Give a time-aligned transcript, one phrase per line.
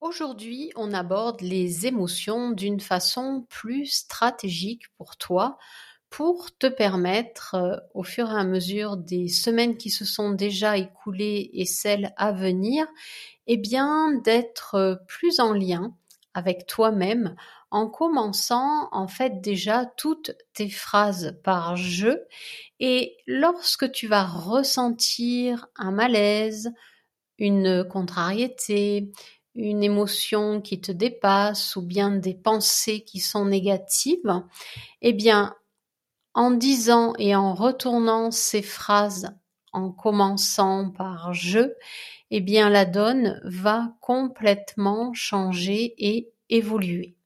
[0.00, 5.58] Aujourd'hui, on aborde les émotions d'une façon plus stratégique pour toi,
[6.10, 10.76] pour te permettre, euh, au fur et à mesure des semaines qui se sont déjà
[10.76, 12.86] écoulées et celles à venir,
[13.46, 15.94] eh bien, d'être euh, plus en lien
[16.34, 17.34] avec toi-même
[17.70, 22.10] en commençant en fait déjà toutes tes phrases par je
[22.80, 26.72] et lorsque tu vas ressentir un malaise,
[27.38, 29.10] une contrariété,
[29.56, 34.42] une émotion qui te dépasse ou bien des pensées qui sont négatives,
[35.02, 35.54] eh bien,
[36.34, 39.30] en disant et en retournant ces phrases
[39.72, 41.72] en commençant par je,
[42.30, 47.16] eh bien, la donne va complètement changer et évoluer.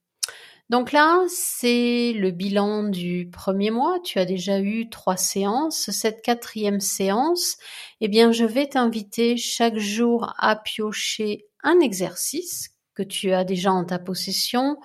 [0.69, 3.99] Donc là, c'est le bilan du premier mois.
[4.05, 5.91] Tu as déjà eu trois séances.
[5.91, 7.57] Cette quatrième séance,
[7.99, 13.71] eh bien, je vais t'inviter chaque jour à piocher un exercice que tu as déjà
[13.71, 14.77] en ta possession,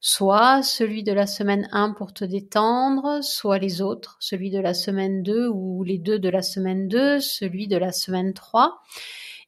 [0.00, 4.72] soit celui de la semaine 1 pour te détendre, soit les autres, celui de la
[4.72, 8.80] semaine 2 ou les deux de la semaine 2, celui de la semaine 3.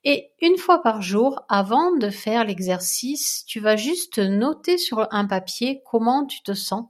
[0.04, 5.26] Et une fois par jour, avant de faire l'exercice, tu vas juste noter sur un
[5.26, 6.86] papier comment tu te sens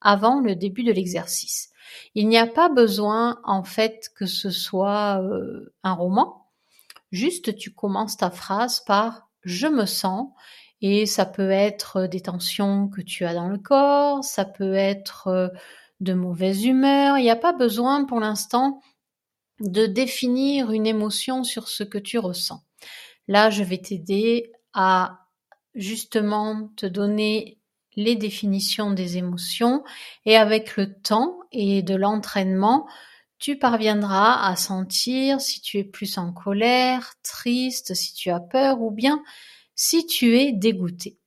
[0.00, 1.70] avant le début de l'exercice.
[2.14, 6.48] Il n'y a pas besoin en fait que ce soit euh, un roman.
[7.12, 10.28] Juste tu commences ta phrase par je me sens
[10.80, 15.28] et ça peut être des tensions que tu as dans le corps, ça peut être
[15.28, 15.48] euh,
[16.00, 17.18] de mauvaise humeur.
[17.18, 18.80] Il n'y a pas besoin pour l'instant
[19.60, 22.62] de définir une émotion sur ce que tu ressens.
[23.28, 25.20] Là, je vais t'aider à
[25.74, 27.58] justement te donner
[27.96, 29.84] les définitions des émotions
[30.26, 32.86] et avec le temps et de l'entraînement,
[33.44, 38.80] tu parviendras à sentir si tu es plus en colère, triste, si tu as peur
[38.80, 39.22] ou bien
[39.74, 41.18] si tu es dégoûté.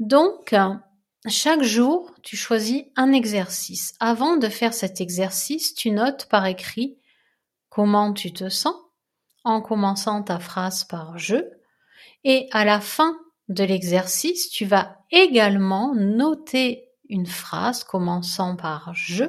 [0.00, 0.52] Donc,
[1.28, 3.94] chaque jour, tu choisis un exercice.
[4.00, 6.98] Avant de faire cet exercice, tu notes par écrit
[7.68, 8.74] comment tu te sens
[9.44, 11.36] en commençant ta phrase par je
[12.24, 13.16] et à la fin
[13.46, 19.26] de l'exercice, tu vas également noter une phrase commençant par je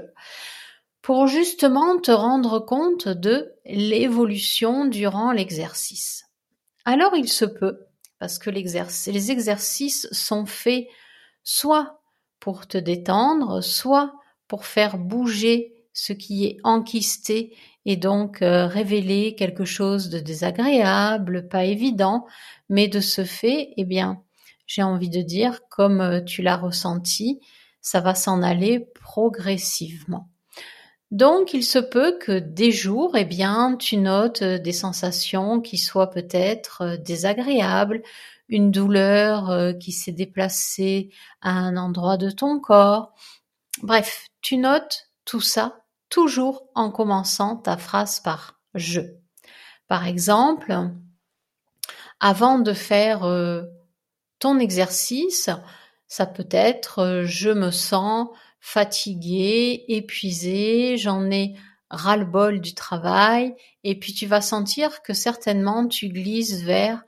[1.03, 6.23] pour justement te rendre compte de l'évolution durant l'exercice.
[6.85, 7.85] Alors il se peut,
[8.19, 10.87] parce que les exercices sont faits
[11.43, 11.99] soit
[12.39, 14.13] pour te détendre, soit
[14.47, 21.49] pour faire bouger ce qui est enquisté et donc euh, révéler quelque chose de désagréable,
[21.49, 22.25] pas évident,
[22.69, 24.23] mais de ce fait, eh bien,
[24.67, 27.41] j'ai envie de dire, comme euh, tu l'as ressenti,
[27.81, 30.29] ça va s'en aller progressivement.
[31.13, 35.77] Donc, il se peut que des jours, eh bien, tu notes euh, des sensations qui
[35.77, 38.01] soient peut-être euh, désagréables,
[38.49, 43.13] une douleur euh, qui s'est déplacée à un endroit de ton corps.
[43.83, 49.01] Bref, tu notes tout ça toujours en commençant ta phrase par je.
[49.87, 50.75] Par exemple,
[52.19, 53.21] avant de faire
[54.39, 55.49] ton exercice,
[56.07, 58.29] ça peut être je me sens
[58.65, 61.53] fatigué, épuisé, j'en ai
[61.89, 63.53] ras-le-bol du travail,
[63.83, 67.03] et puis tu vas sentir que certainement tu glisses vers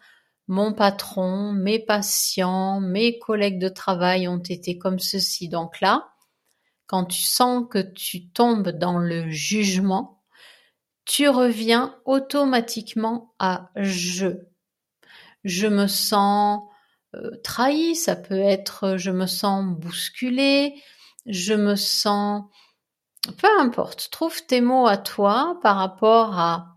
[0.50, 5.48] mon patron, mes patients, mes collègues de travail ont été comme ceci.
[5.48, 6.10] Donc là,
[6.88, 10.22] quand tu sens que tu tombes dans le jugement,
[11.06, 14.28] tu reviens automatiquement à je.
[15.46, 16.64] Je me sens
[17.16, 20.76] euh, trahi, ça peut être je me sens bousculé,
[21.26, 22.44] je me sens,
[23.38, 26.76] peu importe, trouve tes mots à toi par rapport à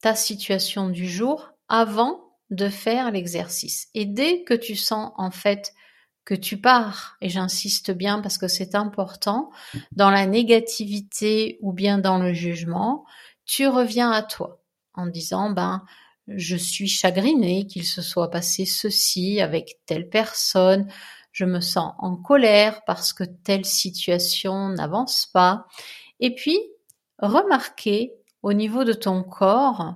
[0.00, 3.88] ta situation du jour avant de faire l'exercice.
[3.94, 5.72] Et dès que tu sens en fait
[6.24, 9.50] que tu pars, et j'insiste bien parce que c'est important,
[9.92, 13.04] dans la négativité ou bien dans le jugement,
[13.46, 14.62] tu reviens à toi
[14.94, 15.84] en disant, ben,
[16.26, 20.86] je suis chagriné qu'il se soit passé ceci avec telle personne,
[21.38, 25.66] je me sens en colère parce que telle situation n'avance pas.
[26.18, 26.58] Et puis,
[27.20, 28.12] remarquer
[28.42, 29.94] au niveau de ton corps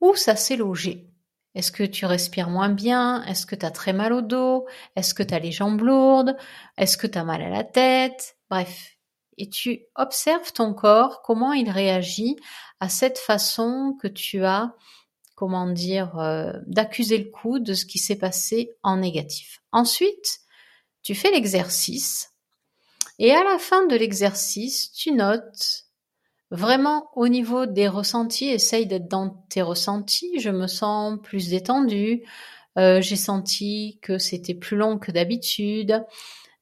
[0.00, 1.08] où ça s'est logé.
[1.54, 3.22] Est-ce que tu respires moins bien?
[3.26, 4.66] Est-ce que tu as très mal au dos?
[4.96, 6.36] Est-ce que tu as les jambes lourdes?
[6.76, 8.36] Est-ce que tu as mal à la tête?
[8.50, 8.96] Bref.
[9.38, 12.34] Et tu observes ton corps, comment il réagit
[12.80, 14.74] à cette façon que tu as
[15.36, 19.60] comment dire, euh, d'accuser le coup de ce qui s'est passé en négatif.
[19.70, 20.40] Ensuite,
[21.02, 22.32] tu fais l'exercice
[23.18, 25.84] et à la fin de l'exercice, tu notes
[26.50, 32.24] vraiment au niveau des ressentis, essaye d'être dans tes ressentis, je me sens plus détendu,
[32.78, 36.04] euh, j'ai senti que c'était plus long que d'habitude.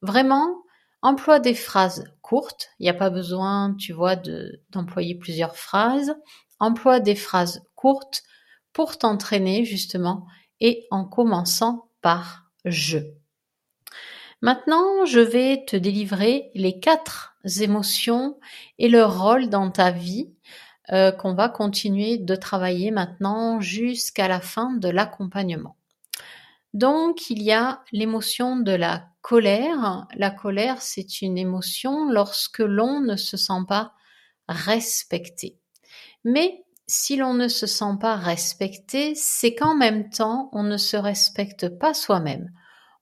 [0.01, 0.63] Vraiment,
[1.03, 2.69] emploie des phrases courtes.
[2.79, 4.15] Il n'y a pas besoin, tu vois,
[4.71, 6.15] d'employer plusieurs phrases.
[6.61, 8.23] Emploie des phrases courtes
[8.75, 10.27] pour t'entraîner justement
[10.61, 12.99] et en commençant par je.
[14.43, 18.39] Maintenant, je vais te délivrer les quatre émotions
[18.79, 20.35] et leur rôle dans ta vie
[20.93, 25.77] euh, qu'on va continuer de travailler maintenant jusqu'à la fin de l'accompagnement.
[26.75, 30.07] Donc, il y a l'émotion de la colère.
[30.15, 33.95] La colère, c'est une émotion lorsque l'on ne se sent pas
[34.49, 35.59] respecté.
[36.25, 40.97] Mais si l'on ne se sent pas respecté, c'est qu'en même temps, on ne se
[40.97, 42.51] respecte pas soi-même.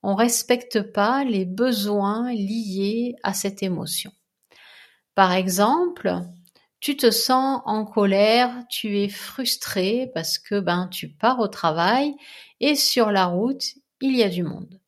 [0.01, 4.11] On respecte pas les besoins liés à cette émotion.
[5.15, 6.21] Par exemple,
[6.79, 12.13] tu te sens en colère, tu es frustré parce que ben tu pars au travail
[12.59, 13.63] et sur la route,
[14.01, 14.81] il y a du monde.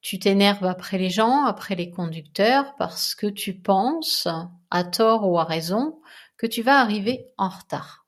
[0.00, 4.28] Tu t'énerves après les gens, après les conducteurs parce que tu penses,
[4.70, 5.98] à tort ou à raison,
[6.36, 8.06] que tu vas arriver en retard.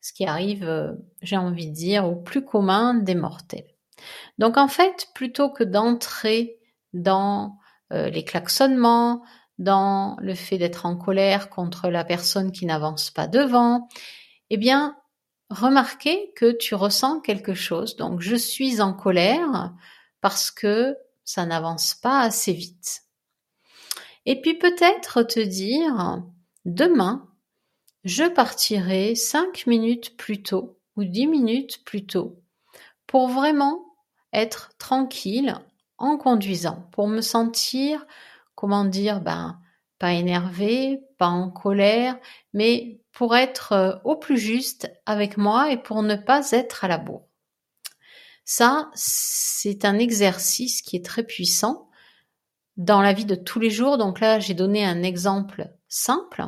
[0.00, 0.92] Ce qui arrive, euh,
[1.22, 3.68] j'ai envie de dire, au plus commun des mortels.
[4.38, 6.58] Donc en fait, plutôt que d'entrer
[6.92, 7.58] dans
[7.92, 9.22] euh, les klaxonnements,
[9.58, 13.88] dans le fait d'être en colère contre la personne qui n'avance pas devant,
[14.50, 14.96] eh bien,
[15.50, 17.96] remarquez que tu ressens quelque chose.
[17.96, 19.72] Donc, je suis en colère
[20.20, 23.02] parce que ça n'avance pas assez vite.
[24.24, 26.22] Et puis peut-être te dire,
[26.64, 27.28] demain,
[28.04, 32.42] je partirai cinq minutes plus tôt ou dix minutes plus tôt
[33.06, 33.84] pour vraiment
[34.32, 35.54] être tranquille
[35.98, 38.06] en conduisant, pour me sentir
[38.54, 39.60] comment dire, ben,
[39.98, 42.18] pas énervé, pas en colère,
[42.52, 46.88] mais pour être euh, au plus juste avec moi et pour ne pas être à
[46.88, 47.28] la bourre.
[48.44, 51.88] Ça, c'est un exercice qui est très puissant
[52.76, 53.98] dans la vie de tous les jours.
[53.98, 56.44] Donc là, j'ai donné un exemple simple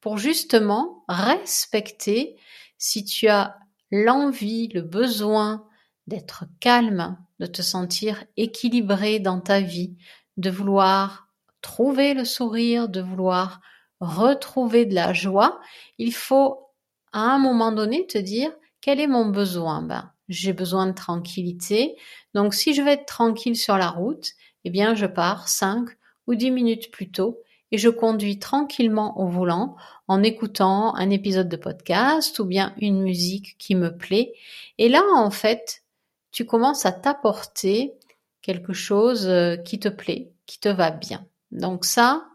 [0.00, 2.36] pour justement respecter
[2.78, 3.56] si tu as
[3.90, 5.66] l'envie, le besoin
[6.06, 9.96] d'être calme, de te sentir équilibré dans ta vie,
[10.36, 11.28] de vouloir
[11.62, 13.60] trouver le sourire, de vouloir
[14.00, 15.60] retrouver de la joie,
[15.98, 16.70] il faut
[17.12, 19.82] à un moment donné te dire quel est mon besoin?
[19.82, 21.96] Ben, J'ai besoin de tranquillité.
[22.34, 24.32] Donc si je vais être tranquille sur la route,
[24.66, 25.88] eh bien je pars 5
[26.26, 27.40] ou 10 minutes plus tôt
[27.70, 29.76] et je conduis tranquillement au volant
[30.08, 34.32] en écoutant un épisode de podcast ou bien une musique qui me plaît.
[34.78, 35.84] Et là, en fait,
[36.32, 37.94] tu commences à t'apporter
[38.42, 41.24] quelque chose euh, qui te plaît, qui te va bien.
[41.52, 42.26] Donc ça,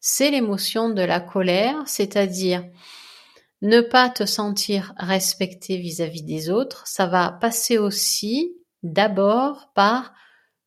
[0.00, 2.64] c'est l'émotion de la colère, c'est-à-dire
[3.62, 6.84] ne pas te sentir respecté vis-à-vis des autres.
[6.88, 10.12] Ça va passer aussi d'abord par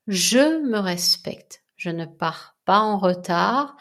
[0.09, 1.63] je me respecte.
[1.75, 3.77] Je ne pars pas en retard.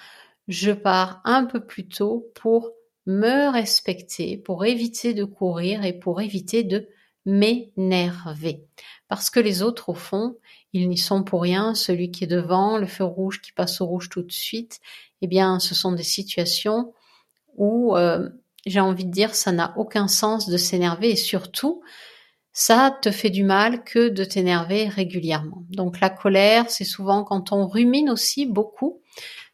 [0.47, 2.71] Je pars un peu plus tôt pour
[3.07, 6.87] me respecter, pour éviter de courir et pour éviter de
[7.25, 8.67] m'énerver.
[9.09, 10.37] Parce que les autres, au fond,
[10.75, 11.75] ils n'y sont pour rien.
[11.75, 14.81] Celui qui est devant, le feu rouge qui passe au rouge tout de suite,
[15.23, 16.93] eh bien, ce sont des situations
[17.57, 18.29] où, euh,
[18.67, 21.83] j'ai envie de dire, ça n'a aucun sens de s'énerver et surtout,
[22.61, 25.63] ça te fait du mal que de t'énerver régulièrement.
[25.71, 29.01] Donc la colère, c'est souvent quand on rumine aussi beaucoup,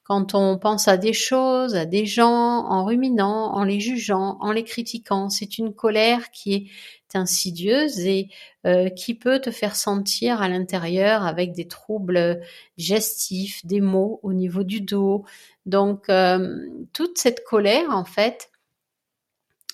[0.04, 4.52] quand on pense à des choses, à des gens, en ruminant, en les jugeant, en
[4.52, 5.28] les critiquant.
[5.28, 6.66] C'est une colère qui est
[7.14, 8.30] insidieuse et
[8.64, 12.40] euh, qui peut te faire sentir à l'intérieur avec des troubles
[12.78, 15.26] gestifs, des maux au niveau du dos.
[15.66, 16.56] Donc euh,
[16.94, 18.50] toute cette colère, en fait,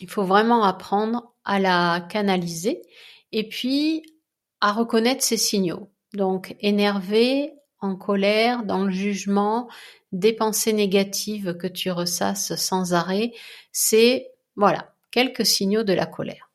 [0.00, 2.82] il faut vraiment apprendre à la canaliser
[3.32, 4.02] et puis
[4.60, 5.90] à reconnaître ces signaux.
[6.12, 9.68] Donc énervé, en colère, dans le jugement,
[10.12, 13.32] des pensées négatives que tu ressasses sans arrêt,
[13.72, 16.50] c'est voilà, quelques signaux de la colère.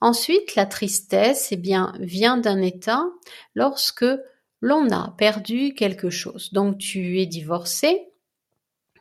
[0.00, 3.04] Ensuite, la tristesse eh bien, vient d'un état
[3.54, 4.04] lorsque
[4.60, 6.52] l'on a perdu quelque chose.
[6.52, 8.08] Donc tu es divorcé,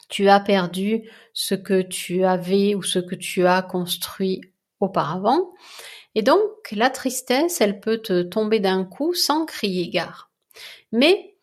[0.08, 4.42] tu as perdu ce que tu avais ou ce que tu as construit
[4.80, 5.54] auparavant.
[6.16, 10.32] Et donc la tristesse, elle peut te tomber d'un coup sans crier gare.
[10.92, 11.36] Mais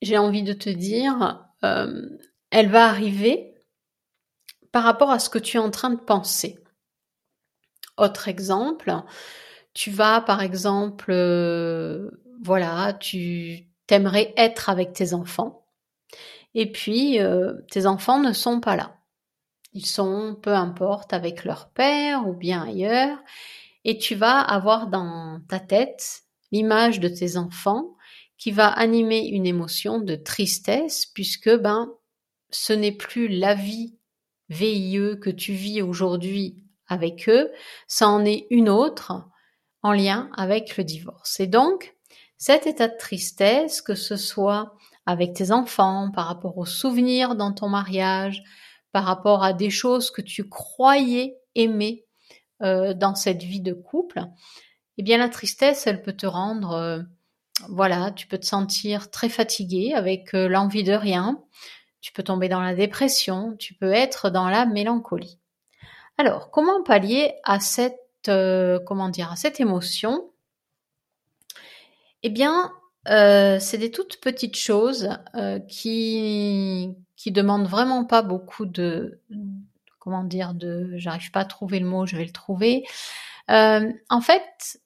[0.00, 2.08] j'ai envie de te dire, euh,
[2.50, 3.54] elle va arriver
[4.70, 6.58] par rapport à ce que tu es en train de penser.
[7.96, 8.94] Autre exemple,
[9.74, 12.10] tu vas par exemple, euh,
[12.42, 15.66] voilà, tu t'aimerais être avec tes enfants
[16.54, 18.97] et puis euh, tes enfants ne sont pas là.
[19.72, 23.18] Ils sont, peu importe, avec leur père ou bien ailleurs.
[23.84, 26.22] et tu vas avoir dans ta tête
[26.52, 27.96] l'image de tes enfants
[28.36, 31.92] qui va animer une émotion de tristesse puisque ben
[32.50, 33.96] ce n'est plus la vie
[34.48, 37.50] VIE que tu vis aujourd'hui avec eux,
[37.86, 39.28] ça en est une autre
[39.82, 41.38] en lien avec le divorce.
[41.40, 41.94] Et donc,
[42.38, 44.74] cet état de tristesse, que ce soit
[45.06, 48.42] avec tes enfants, par rapport aux souvenirs dans ton mariage,
[48.92, 52.04] par rapport à des choses que tu croyais aimer
[52.62, 54.22] euh, dans cette vie de couple,
[54.96, 57.00] eh bien la tristesse, elle peut te rendre, euh,
[57.68, 61.42] voilà, tu peux te sentir très fatigué avec euh, l'envie de rien,
[62.00, 65.38] tu peux tomber dans la dépression, tu peux être dans la mélancolie.
[66.16, 70.30] Alors, comment pallier à cette, comment dire, à cette émotion?
[72.22, 72.72] Eh bien,
[73.08, 75.08] c'est des toutes petites choses
[75.68, 79.20] qui qui demandent vraiment pas beaucoup de
[79.98, 82.84] comment dire de j'arrive pas à trouver le mot, je vais le trouver.
[83.48, 84.80] en fait,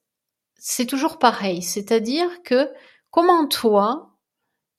[0.57, 2.71] c'est toujours pareil, c'est-à-dire que
[3.11, 4.17] comment toi,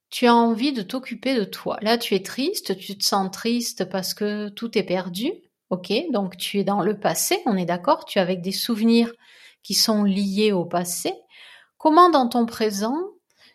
[0.10, 1.78] tu as envie de t'occuper de toi?
[1.82, 5.32] Là, tu es triste, tu te sens triste parce que tout est perdu,
[5.70, 5.92] ok?
[6.12, 9.12] Donc tu es dans le passé, on est d'accord, tu es avec des souvenirs
[9.64, 11.14] qui sont liés au passé.
[11.78, 12.96] Comment dans ton présent,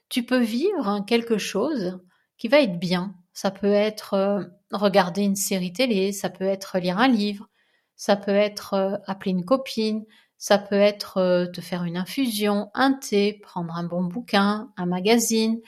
[0.08, 2.00] tu peux vivre quelque chose
[2.36, 6.78] qui va être bien Ça peut être euh, regarder une série télé, ça peut être
[6.78, 7.48] lire un livre,
[7.96, 10.04] ça peut être euh, appeler une copine,
[10.38, 14.86] ça peut être euh, te faire une infusion, un thé, prendre un bon bouquin, un
[14.86, 15.60] magazine.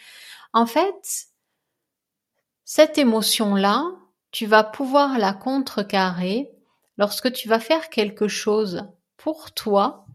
[0.52, 1.26] En fait,
[2.64, 3.84] cette émotion-là,
[4.30, 6.50] tu vas pouvoir la contrecarrer
[6.96, 8.84] lorsque tu vas faire quelque chose
[9.16, 10.06] pour toi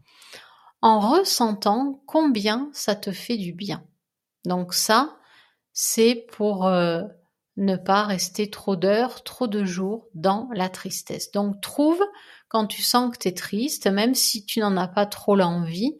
[0.80, 3.84] en ressentant combien ça te fait du bien.
[4.46, 5.16] Donc ça,
[5.72, 7.02] c'est pour euh,
[7.56, 11.32] ne pas rester trop d'heures, trop de jours dans la tristesse.
[11.32, 12.00] Donc trouve,
[12.48, 15.98] quand tu sens que tu es triste, même si tu n'en as pas trop l'envie,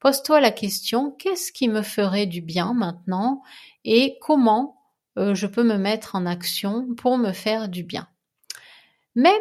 [0.00, 3.42] pose-toi la question, qu'est-ce qui me ferait du bien maintenant
[3.84, 4.78] et comment
[5.18, 8.08] euh, je peux me mettre en action pour me faire du bien?
[9.14, 9.32] Même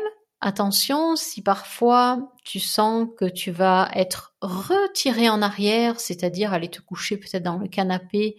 [0.42, 6.82] attention, si parfois tu sens que tu vas être retiré en arrière, c'est-à-dire aller te
[6.82, 8.38] coucher peut-être dans le canapé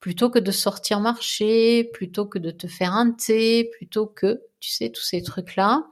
[0.00, 4.70] plutôt que de sortir marcher, plutôt que de te faire un thé, plutôt que, tu
[4.70, 5.84] sais, tous ces trucs-là,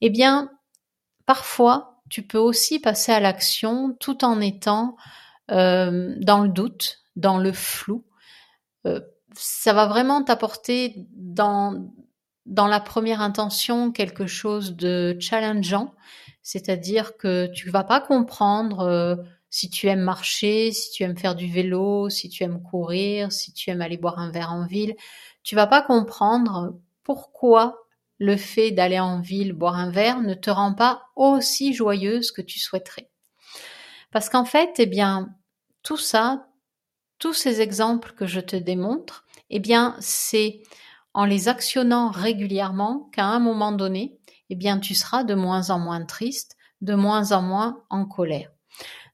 [0.00, 0.52] eh bien,
[1.26, 4.96] parfois, tu peux aussi passer à l'action tout en étant
[5.50, 8.04] euh, dans le doute, dans le flou.
[8.86, 9.00] Euh,
[9.34, 11.92] ça va vraiment t'apporter dans,
[12.46, 15.94] dans la première intention quelque chose de challengeant,
[16.42, 19.16] c'est-à-dire que tu vas pas comprendre euh,
[19.48, 23.52] si tu aimes marcher, si tu aimes faire du vélo, si tu aimes courir, si
[23.52, 24.96] tu aimes aller boire un verre en ville,
[25.42, 27.82] tu vas pas comprendre pourquoi
[28.18, 32.42] le fait d'aller en ville boire un verre ne te rend pas aussi joyeuse que
[32.42, 33.10] tu souhaiterais.
[34.10, 35.34] Parce qu'en fait, eh bien,
[35.82, 36.48] tout ça,
[37.18, 40.62] tous ces exemples que je te démontre, eh bien, c'est
[41.14, 44.18] en les actionnant régulièrement qu'à un moment donné,
[44.50, 48.50] eh bien, tu seras de moins en moins triste, de moins en moins en colère.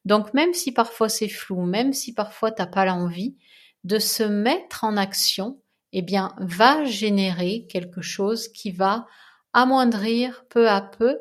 [0.05, 3.37] Donc même si parfois c'est flou, même si parfois t'as pas l'envie,
[3.85, 5.61] de se mettre en action,
[5.93, 9.07] eh bien, va générer quelque chose qui va
[9.53, 11.19] amoindrir peu à peu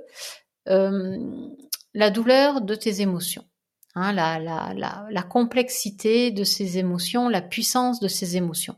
[0.70, 1.18] euh,
[1.94, 3.46] la douleur de tes émotions.
[3.96, 8.76] Hein, la, la, la, la, complexité de ces émotions, la puissance de ces émotions.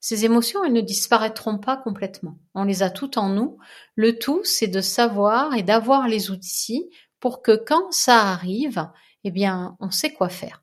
[0.00, 2.38] Ces émotions, elles ne disparaîtront pas complètement.
[2.54, 3.58] On les a toutes en nous.
[3.94, 6.90] Le tout, c'est de savoir et d'avoir les outils
[7.20, 8.88] pour que quand ça arrive,
[9.24, 10.62] eh bien, on sait quoi faire.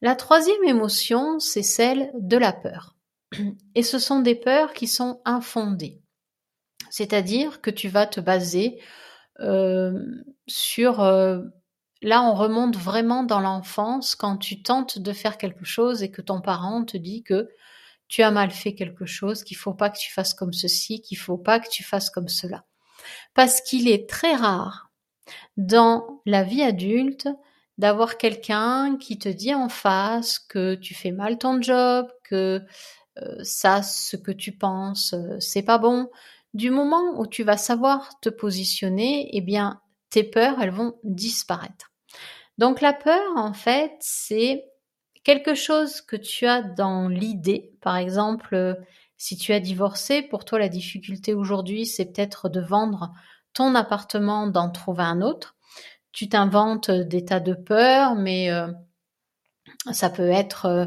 [0.00, 2.94] La troisième émotion, c'est celle de la peur.
[3.74, 6.00] Et ce sont des peurs qui sont infondées.
[6.90, 8.80] C'est-à-dire que tu vas te baser
[9.40, 9.98] euh,
[10.46, 11.00] sur...
[11.00, 11.40] Euh,
[12.00, 16.22] là, on remonte vraiment dans l'enfance quand tu tentes de faire quelque chose et que
[16.22, 17.48] ton parent te dit que
[18.08, 21.18] tu as mal fait quelque chose, qu'il faut pas que tu fasses comme ceci, qu'il
[21.18, 22.64] faut pas que tu fasses comme cela.
[23.34, 24.90] Parce qu'il est très rare
[25.56, 27.28] dans la vie adulte
[27.78, 32.62] d'avoir quelqu'un qui te dit en face que tu fais mal ton job, que
[33.18, 36.08] euh, ça, ce que tu penses, euh, c'est pas bon.
[36.52, 39.80] Du moment où tu vas savoir te positionner, eh bien,
[40.10, 41.92] tes peurs, elles vont disparaître.
[42.58, 44.64] Donc la peur, en fait, c'est
[45.24, 47.72] quelque chose que tu as dans l'idée.
[47.80, 48.74] Par exemple, euh,
[49.16, 53.12] si tu as divorcé, pour toi, la difficulté aujourd'hui, c'est peut-être de vendre
[53.54, 55.56] ton appartement, d'en trouver un autre.
[56.12, 58.68] Tu t'inventes des tas de peurs, mais euh,
[59.92, 60.86] ça peut être, euh,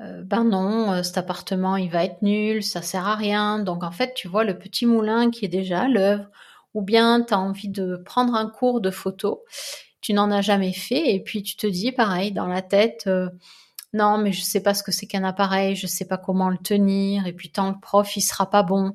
[0.00, 3.58] euh, ben non, cet appartement, il va être nul, ça sert à rien.
[3.60, 6.26] Donc en fait, tu vois le petit moulin qui est déjà à l'œuvre,
[6.74, 9.44] ou bien tu as envie de prendre un cours de photo.
[10.00, 13.28] Tu n'en as jamais fait et puis tu te dis pareil dans la tête euh,
[13.92, 16.58] non mais je sais pas ce que c'est qu'un appareil, je sais pas comment le
[16.58, 18.94] tenir et puis tant le prof il sera pas bon.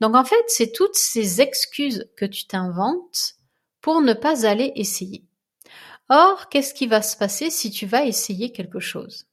[0.00, 3.36] Donc en fait, c'est toutes ces excuses que tu t'inventes
[3.80, 5.24] pour ne pas aller essayer.
[6.08, 9.26] Or, qu'est-ce qui va se passer si tu vas essayer quelque chose?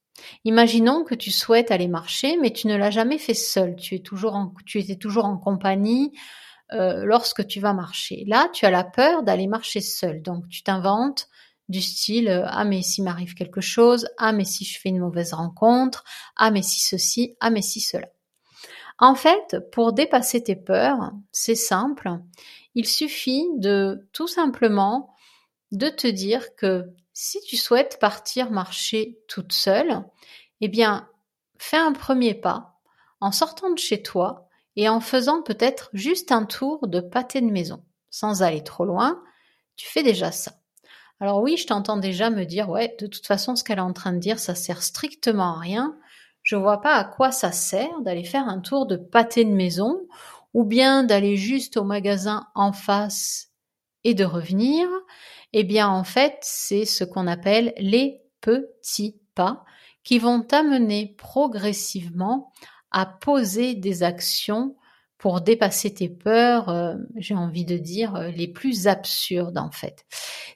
[0.46, 3.76] Imaginons que tu souhaites aller marcher, mais tu ne l'as jamais fait seul.
[3.76, 6.14] Tu es toujours tu étais toujours en compagnie
[6.74, 8.24] euh, lorsque tu vas marcher.
[8.28, 10.22] Là, tu as la peur d'aller marcher seul.
[10.22, 11.28] Donc, tu t'inventes
[11.70, 15.00] du style euh, ah mais s'il m'arrive quelque chose, ah mais si je fais une
[15.00, 16.04] mauvaise rencontre,
[16.36, 18.08] ah mais si ceci, ah mais si cela.
[19.00, 22.12] En fait, pour dépasser tes peurs, c'est simple.
[22.76, 25.14] Il suffit de tout simplement
[25.72, 30.04] de te dire que si tu souhaites partir marcher toute seule,
[30.60, 31.10] eh bien,
[31.58, 32.80] fais un premier pas
[33.20, 37.52] en sortant de chez toi et en faisant peut-être juste un tour de pâté de
[37.52, 37.84] maison.
[38.10, 39.22] Sans aller trop loin,
[39.76, 40.54] tu fais déjà ça.
[41.20, 43.94] Alors oui, je t'entends déjà me dire, ouais, de toute façon, ce qu'elle est en
[43.94, 45.98] train de dire, ça sert strictement à rien.
[46.42, 50.02] Je vois pas à quoi ça sert d'aller faire un tour de pâté de maison
[50.54, 53.50] ou bien d'aller juste au magasin en face
[54.04, 54.88] et de revenir.
[55.54, 59.64] Eh bien, en fait, c'est ce qu'on appelle les petits pas
[60.04, 62.52] qui vont t'amener progressivement
[62.92, 64.76] à poser des actions
[65.22, 70.04] pour dépasser tes peurs, euh, j'ai envie de dire, euh, les plus absurdes en fait.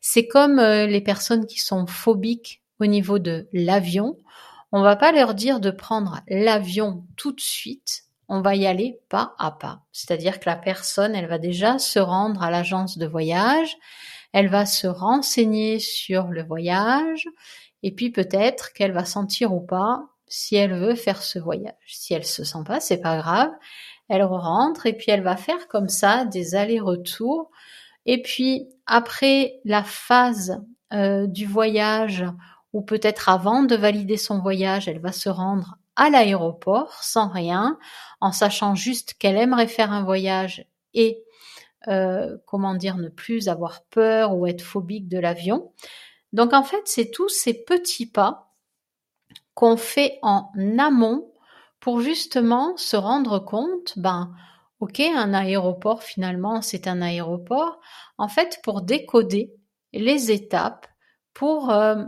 [0.01, 4.17] C'est comme euh, les personnes qui sont phobiques au niveau de l'avion.
[4.71, 8.99] On va pas leur dire de prendre l'avion tout de suite, on va y aller
[9.07, 9.83] pas à pas.
[9.91, 13.77] C'est-à-dire que la personne, elle va déjà se rendre à l'agence de voyage,
[14.33, 17.27] elle va se renseigner sur le voyage
[17.83, 21.73] et puis peut-être qu'elle va sentir ou pas si elle veut faire ce voyage.
[21.87, 23.51] Si elle se sent pas, c'est pas grave.
[24.07, 27.49] Elle rentre et puis elle va faire comme ça des allers-retours.
[28.05, 30.61] Et puis après la phase
[30.93, 32.25] euh, du voyage
[32.73, 37.79] ou peut-être avant de valider son voyage, elle va se rendre à l'aéroport sans rien,
[38.19, 41.23] en sachant juste qu'elle aimerait faire un voyage et
[41.87, 45.71] euh, comment dire, ne plus avoir peur ou être phobique de l'avion.
[46.33, 48.44] Donc en fait, c'est tous ces petits pas
[49.55, 51.31] qu'on fait en amont
[51.79, 54.33] pour justement se rendre compte, ben,
[54.79, 57.79] ok, un aéroport finalement, c'est un aéroport.
[58.17, 59.53] En fait, pour décoder
[59.93, 60.87] les étapes,
[61.33, 62.03] pour euh,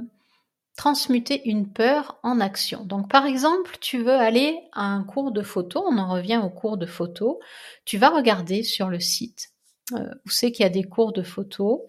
[0.76, 2.86] transmuter une peur en action.
[2.86, 6.50] Donc par exemple, tu veux aller à un cours de photo, on en revient au
[6.50, 7.40] cours de photo,
[7.86, 9.50] tu vas regarder sur le site
[9.94, 11.88] euh, où c'est qu'il y a des cours de photo.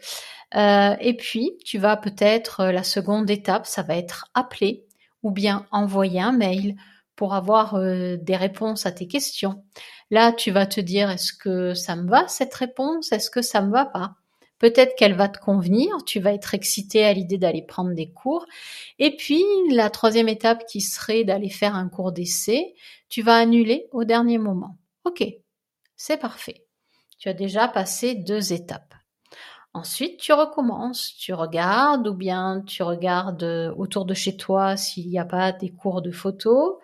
[0.54, 4.87] Euh, et puis, tu vas peut-être, la seconde étape, ça va être appeler
[5.22, 6.76] ou bien envoyer un mail
[7.16, 9.64] pour avoir des réponses à tes questions.
[10.10, 13.10] Là, tu vas te dire, est-ce que ça me va cette réponse?
[13.12, 14.14] Est-ce que ça me va pas?
[14.58, 18.44] Peut-être qu'elle va te convenir, tu vas être excité à l'idée d'aller prendre des cours.
[18.98, 22.74] Et puis, la troisième étape qui serait d'aller faire un cours d'essai,
[23.08, 24.76] tu vas annuler au dernier moment.
[25.04, 25.24] Ok,
[25.96, 26.64] c'est parfait.
[27.18, 28.94] Tu as déjà passé deux étapes.
[29.74, 35.18] Ensuite, tu recommences, tu regardes ou bien tu regardes autour de chez toi s'il n'y
[35.18, 36.80] a pas des cours de photo.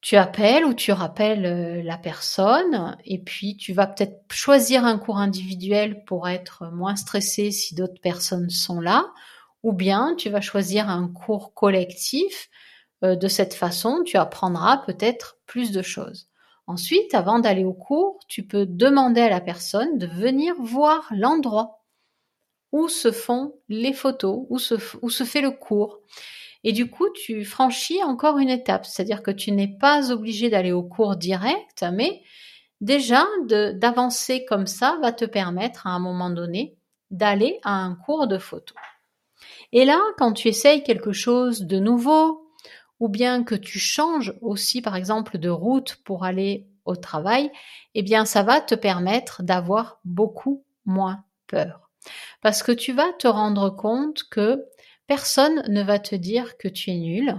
[0.00, 4.98] Tu appelles ou tu rappelles euh, la personne et puis tu vas peut-être choisir un
[4.98, 9.06] cours individuel pour être moins stressé si d'autres personnes sont là
[9.64, 12.50] ou bien tu vas choisir un cours collectif.
[13.02, 16.28] Euh, de cette façon, tu apprendras peut-être plus de choses.
[16.66, 21.84] Ensuite, avant d'aller au cours, tu peux demander à la personne de venir voir l'endroit
[22.72, 26.00] où se font les photos, où se, fait le cours.
[26.64, 30.72] Et du coup, tu franchis encore une étape, c'est-à-dire que tu n'es pas obligé d'aller
[30.72, 32.22] au cours direct, mais
[32.80, 36.76] déjà d'avancer comme ça va te permettre à un moment donné
[37.12, 38.74] d'aller à un cours de photo.
[39.72, 42.43] Et là, quand tu essayes quelque chose de nouveau,
[43.00, 47.50] ou bien que tu changes aussi par exemple de route pour aller au travail,
[47.94, 51.90] eh bien ça va te permettre d'avoir beaucoup moins peur.
[52.42, 54.64] Parce que tu vas te rendre compte que
[55.06, 57.34] personne ne va te dire que tu es nul.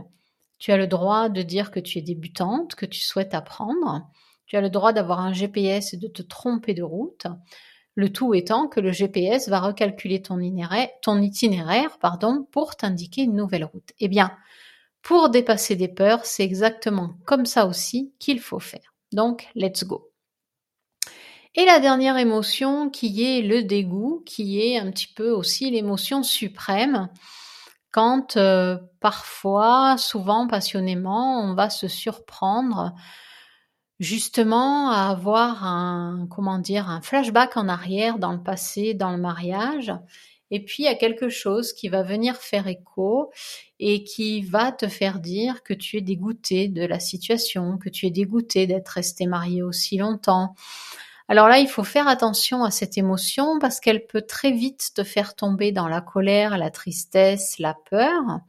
[0.57, 4.07] Tu as le droit de dire que tu es débutante, que tu souhaites apprendre.
[4.47, 7.27] Tu as le droit d'avoir un GPS et de te tromper de route.
[7.95, 13.65] Le tout étant que le GPS va recalculer ton itinéraire, pardon, pour t'indiquer une nouvelle
[13.65, 13.91] route.
[13.99, 14.31] Eh bien,
[15.05, 18.95] pour dépasser des peurs, c'est exactement comme ça aussi qu'il faut faire.
[19.11, 20.11] Donc, let's go.
[21.53, 26.23] Et la dernière émotion qui est le dégoût, qui est un petit peu aussi l'émotion
[26.23, 27.07] suprême,
[27.91, 32.95] quand euh, parfois, souvent passionnément, on va se surprendre
[33.99, 39.19] justement à avoir un, comment dire, un flashback en arrière dans le passé, dans le
[39.19, 39.93] mariage,
[40.51, 43.31] et puis il y a quelque chose qui va venir faire écho
[43.79, 48.05] et qui va te faire dire que tu es dégoûté de la situation, que tu
[48.05, 50.55] es dégoûté d'être resté marié aussi longtemps.
[51.27, 55.03] Alors là, il faut faire attention à cette émotion parce qu'elle peut très vite te
[55.03, 58.41] faire tomber dans la colère, la tristesse, la peur.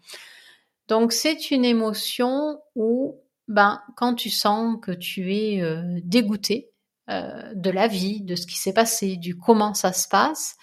[0.89, 6.71] Donc c'est une émotion où, ben, quand tu sens que tu es euh, dégoûté
[7.09, 10.57] euh, de la vie, de ce qui s'est passé, du comment ça se passe,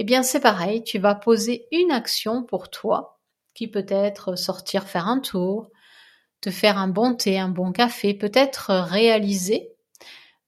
[0.00, 3.18] eh bien c'est pareil, tu vas poser une action pour toi,
[3.52, 5.72] qui peut être sortir faire un tour,
[6.40, 9.72] te faire un bon thé, un bon café, peut-être réaliser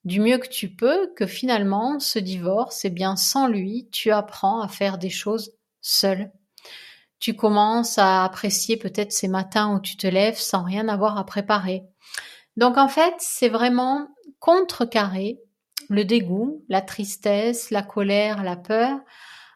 [0.05, 4.61] du mieux que tu peux que finalement ce divorce, eh bien sans lui, tu apprends
[4.61, 6.31] à faire des choses seul.
[7.19, 11.27] Tu commences à apprécier peut-être ces matins où tu te lèves sans rien avoir à
[11.27, 11.83] préparer.
[12.57, 14.07] Donc en fait, c'est vraiment
[14.39, 15.41] contrecarrer
[15.89, 19.01] le dégoût, la tristesse, la colère, la peur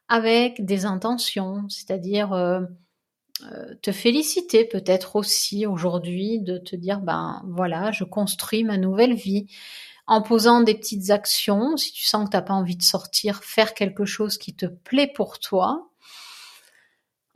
[0.08, 2.60] avec des intentions, c'est-à-dire euh,
[3.52, 9.14] euh, te féliciter peut-être aussi aujourd'hui de te dire ben voilà, je construis ma nouvelle
[9.14, 9.46] vie
[10.06, 13.42] en posant des petites actions, si tu sens que tu n'as pas envie de sortir,
[13.42, 15.90] faire quelque chose qui te plaît pour toi.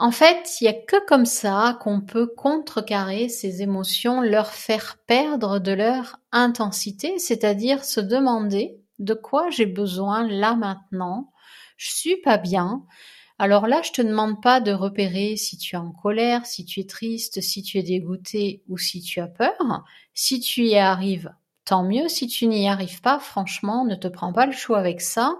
[0.00, 4.98] En fait, il n'y a que comme ça qu'on peut contrecarrer ces émotions, leur faire
[5.06, 11.32] perdre de leur intensité, c'est-à-dire se demander de quoi j'ai besoin là maintenant,
[11.78, 12.84] je suis pas bien.
[13.38, 16.80] Alors là, je te demande pas de repérer si tu es en colère, si tu
[16.80, 19.84] es triste, si tu es dégoûté ou si tu as peur.
[20.12, 21.32] Si tu y arrives,
[21.64, 22.08] tant mieux.
[22.08, 25.38] Si tu n'y arrives pas, franchement, ne te prends pas le choix avec ça.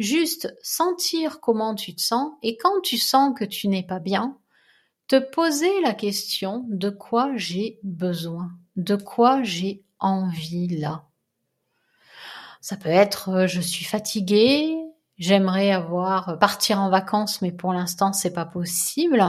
[0.00, 4.38] Juste sentir comment tu te sens et quand tu sens que tu n'es pas bien,
[5.06, 11.04] te poser la question de quoi j'ai besoin, de quoi j'ai envie là.
[12.60, 14.76] Ça peut être euh, je suis fatigué,
[15.20, 19.22] J'aimerais avoir euh, partir en vacances, mais pour l'instant c'est pas possible.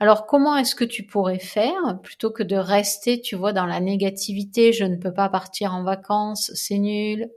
[0.00, 2.00] Alors comment est-ce que tu pourrais faire?
[2.02, 5.84] Plutôt que de rester, tu vois, dans la négativité, je ne peux pas partir en
[5.84, 7.30] vacances, c'est nul.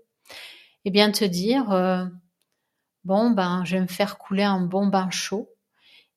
[0.86, 2.06] Eh bien te dire euh,
[3.04, 5.50] bon ben je vais me faire couler un bon bain chaud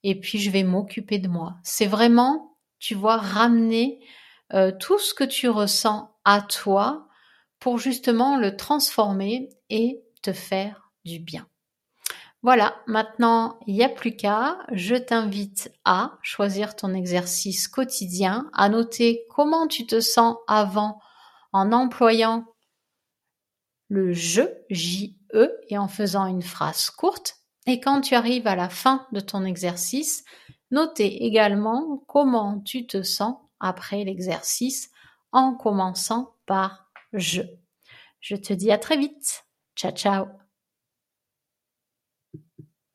[0.04, 1.56] et puis je vais m'occuper de moi.
[1.64, 3.98] C'est vraiment, tu vois, ramener
[4.54, 7.08] euh, tout ce que tu ressens à toi
[7.58, 11.46] pour justement le transformer et te faire du bien.
[12.42, 14.58] Voilà, maintenant, il n'y a plus qu'à.
[14.72, 21.00] Je t'invite à choisir ton exercice quotidien, à noter comment tu te sens avant
[21.52, 22.46] en employant
[23.88, 27.36] le je, J-E, et en faisant une phrase courte.
[27.66, 30.24] Et quand tu arrives à la fin de ton exercice,
[30.70, 34.90] notez également comment tu te sens après l'exercice
[35.32, 37.42] en commençant par je.
[38.20, 39.44] Je te dis à très vite.
[39.76, 40.39] Ciao, ciao.